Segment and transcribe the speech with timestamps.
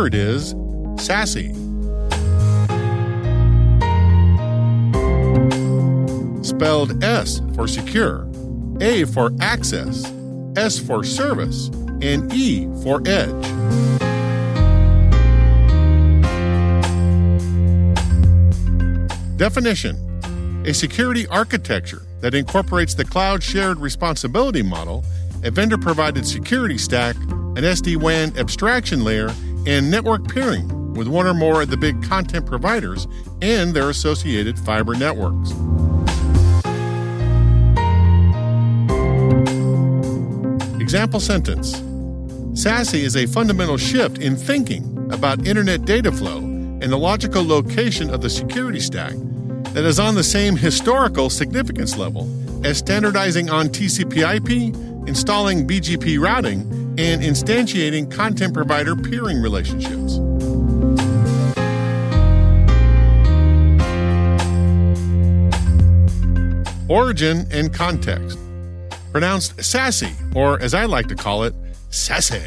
[0.00, 0.54] Word is
[0.96, 1.54] SASE.
[6.42, 8.26] Spelled S for secure,
[8.80, 10.10] A for access,
[10.56, 11.68] S for service,
[12.00, 13.42] and E for edge.
[19.36, 25.04] Definition A security architecture that incorporates the cloud shared responsibility model,
[25.44, 29.28] a vendor provided security stack, an SD WAN abstraction layer,
[29.66, 33.06] and network peering with one or more of the big content providers
[33.42, 35.50] and their associated fiber networks.
[40.80, 41.80] Example sentence
[42.52, 48.12] SASE is a fundamental shift in thinking about internet data flow and the logical location
[48.12, 49.14] of the security stack
[49.72, 52.28] that is on the same historical significance level
[52.66, 54.74] as standardizing on TCP IP,
[55.08, 56.68] installing BGP routing,
[57.00, 60.18] and instantiating content provider peering relationships.
[66.90, 68.38] Origin and context.
[69.12, 71.54] Pronounced sassy, or as I like to call it,
[71.88, 72.42] sassy.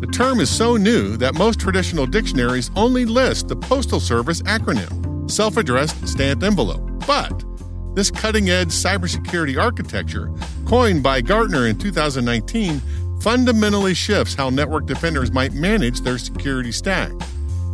[0.00, 5.30] The term is so new that most traditional dictionaries only list the Postal Service acronym,
[5.30, 6.82] self addressed stamped envelope.
[7.06, 7.44] But
[7.94, 10.32] this cutting edge cybersecurity architecture,
[10.66, 12.82] coined by Gartner in 2019,
[13.20, 17.12] fundamentally shifts how network defenders might manage their security stack.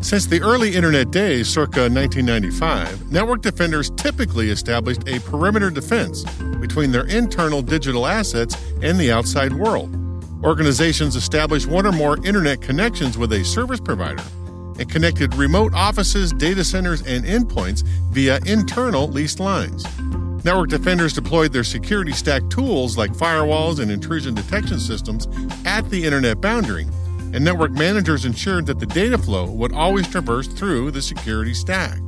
[0.01, 6.25] Since the early internet days, circa 1995, network defenders typically established a perimeter defense
[6.61, 9.97] between their internal digital assets and the outside world.
[10.45, 14.23] Organizations established one or more internet connections with a service provider
[14.79, 19.87] and connected remote offices, data centers, and endpoints via internal leased lines.
[20.45, 25.27] Network defenders deployed their security stack tools like firewalls and intrusion detection systems
[25.65, 26.87] at the internet boundary,
[27.33, 31.99] and network managers ensured that the data flow would always traverse through the security stack.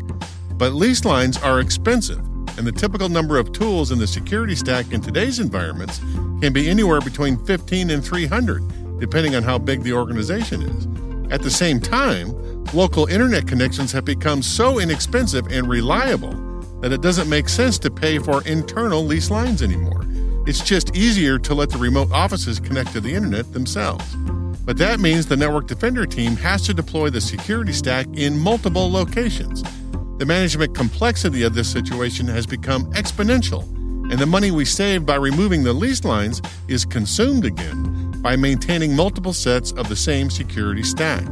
[0.58, 2.19] But lease lines are expensive,
[2.58, 6.00] and the typical number of tools in the security stack in today's environments
[6.42, 11.32] can be anywhere between 15 and 300, depending on how big the organization is.
[11.32, 12.34] At the same time,
[12.74, 16.34] local internet connections have become so inexpensive and reliable
[16.81, 20.04] that it doesn't make sense to pay for internal lease lines anymore.
[20.47, 24.14] It's just easier to let the remote offices connect to the internet themselves.
[24.64, 28.91] But that means the Network Defender team has to deploy the security stack in multiple
[28.91, 29.62] locations.
[30.19, 33.62] The management complexity of this situation has become exponential,
[34.10, 38.94] and the money we save by removing the lease lines is consumed again by maintaining
[38.97, 41.24] multiple sets of the same security stack.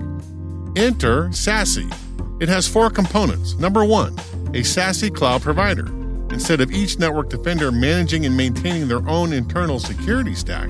[0.77, 1.93] Enter SASE.
[2.41, 3.55] It has four components.
[3.59, 4.17] Number one,
[4.55, 5.89] a SASE cloud provider.
[6.31, 10.69] Instead of each network defender managing and maintaining their own internal security stack,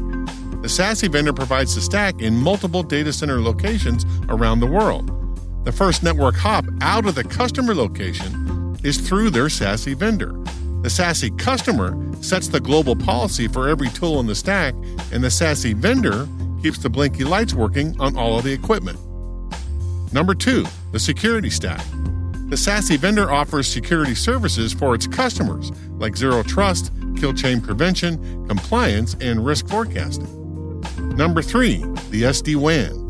[0.63, 5.11] the SASE vendor provides the stack in multiple data center locations around the world.
[5.67, 10.33] The first network hop out of the customer location is through their SASE vendor.
[10.81, 14.75] The SASE customer sets the global policy for every tool in the stack,
[15.13, 16.27] and the SASE vendor
[16.63, 18.99] keeps the blinky lights working on all of the equipment.
[20.15, 21.85] Number two, the security stack.
[22.49, 28.47] The SASE vendor offers security services for its customers, like zero trust, kill chain prevention,
[28.47, 30.29] compliance, and risk forecasting.
[31.17, 31.79] Number three,
[32.11, 33.07] the SD WAN.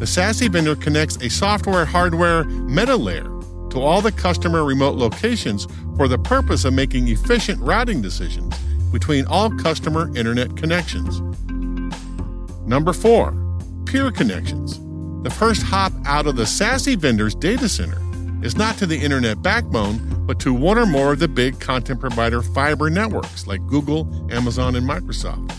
[0.00, 3.28] The SASE vendor connects a software hardware meta layer
[3.68, 8.58] to all the customer remote locations for the purpose of making efficient routing decisions
[8.92, 11.20] between all customer internet connections.
[12.66, 13.34] Number four,
[13.84, 14.80] peer connections.
[15.22, 18.00] The first hop out of the SASE vendor's data center
[18.42, 22.00] is not to the internet backbone, but to one or more of the big content
[22.00, 25.54] provider fiber networks like Google, Amazon, and Microsoft.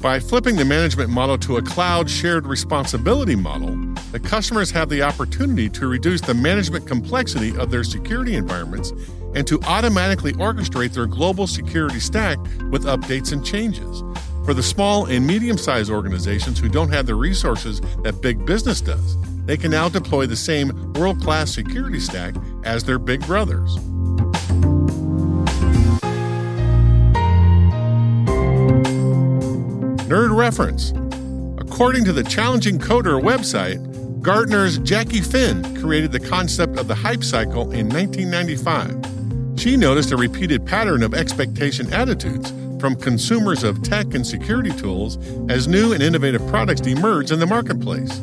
[0.00, 3.74] By flipping the management model to a cloud shared responsibility model,
[4.12, 8.92] the customers have the opportunity to reduce the management complexity of their security environments
[9.34, 12.38] and to automatically orchestrate their global security stack
[12.70, 14.02] with updates and changes.
[14.44, 18.82] For the small and medium sized organizations who don't have the resources that big business
[18.82, 23.78] does, they can now deploy the same world class security stack as their big brothers.
[30.08, 30.92] Nerd reference.
[31.58, 33.82] According to the Challenging Coder website,
[34.20, 39.58] Gartner's Jackie Fenn created the concept of the hype cycle in 1995.
[39.58, 42.52] She noticed a repeated pattern of expectation attitudes
[42.84, 45.16] from consumers of tech and security tools
[45.48, 48.18] as new and innovative products emerge in the marketplace.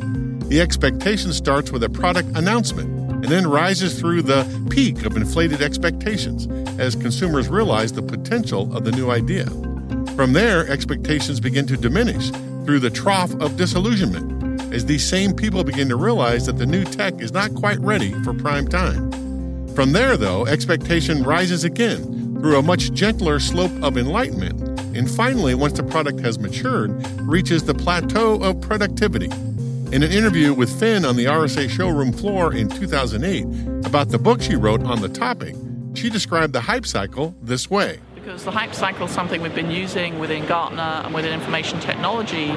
[0.46, 5.62] The expectation starts with a product announcement and then rises through the peak of inflated
[5.62, 6.46] expectations
[6.78, 9.46] as consumers realize the potential of the new idea.
[10.14, 12.30] From there, expectations begin to diminish
[12.64, 16.84] through the trough of disillusionment as these same people begin to realize that the new
[16.84, 19.10] tech is not quite ready for prime time.
[19.74, 24.60] From there, though, expectation rises again through a much gentler slope of enlightenment,
[24.96, 26.90] and finally, once the product has matured,
[27.20, 29.30] reaches the plateau of productivity.
[29.92, 34.42] In an interview with Fenn on the RSA showroom floor in 2008 about the book
[34.42, 35.54] she wrote on the topic,
[35.94, 38.00] she described the hype cycle this way.
[38.16, 42.48] Because the hype cycle is something we've been using within Gartner and within information technology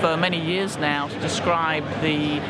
[0.00, 2.40] for many years now to describe the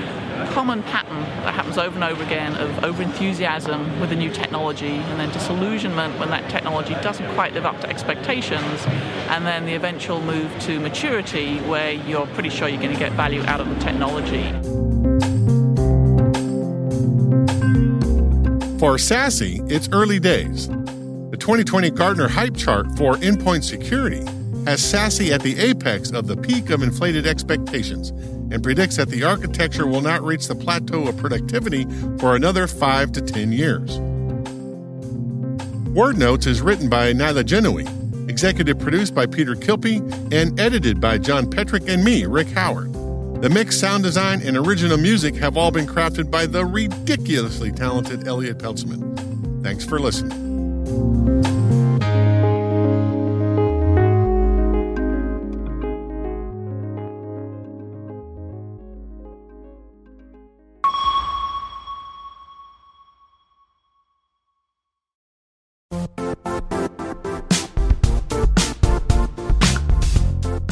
[0.52, 5.20] common pattern that happens over and over again of overenthusiasm with a new technology and
[5.20, 8.84] then disillusionment when that technology doesn't quite live up to expectations
[9.28, 13.12] and then the eventual move to maturity where you're pretty sure you're going to get
[13.12, 14.44] value out of the technology.
[18.78, 20.69] For SASE, it's early days.
[20.69, 24.25] The 2020 Gartner Hype Chart for Endpoint Security
[24.66, 28.12] has SASE at the apex of the peak of inflated expectations
[28.55, 31.85] and predicts that the architecture will not reach the plateau of productivity
[32.19, 33.99] for another 5 to 10 years.
[35.89, 39.99] Word Notes is written by Nyla Genoe, executive produced by Peter Kilpe,
[40.33, 42.93] and edited by John Petrik and me, Rick Howard.
[43.43, 48.29] The mix, sound design, and original music have all been crafted by the ridiculously talented
[48.29, 49.65] Elliot Peltzman.
[49.65, 51.54] Thanks for listening.